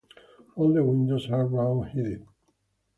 [0.55, 2.25] All the windows are round-headed.